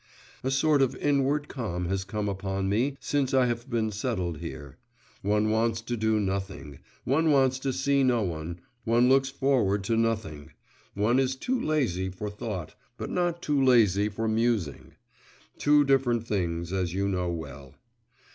A 0.43 0.49
sort 0.49 0.81
of 0.81 0.95
inward 0.95 1.47
calm 1.47 1.85
has 1.85 2.03
come 2.03 2.27
upon 2.27 2.67
me 2.67 2.97
since 2.99 3.35
I 3.35 3.45
have 3.45 3.69
been 3.69 3.91
settled 3.91 4.39
here; 4.39 4.77
one 5.21 5.51
wants 5.51 5.79
to 5.81 5.95
do 5.95 6.19
nothing, 6.19 6.79
one 7.03 7.29
wants 7.29 7.59
to 7.59 7.71
see 7.71 8.03
no 8.03 8.23
one, 8.23 8.61
one 8.83 9.09
looks 9.09 9.29
forward 9.29 9.83
to 9.83 9.95
nothing, 9.95 10.53
one 10.95 11.19
is 11.19 11.35
too 11.35 11.61
lazy 11.61 12.09
for 12.09 12.31
thought, 12.31 12.73
but 12.97 13.11
not 13.11 13.43
too 13.43 13.63
lazy 13.63 14.09
for 14.09 14.27
musing; 14.27 14.95
two 15.59 15.83
different 15.83 16.25
things, 16.25 16.73
as 16.73 16.95
you 16.95 17.07
know 17.07 17.29
well. 17.29 17.75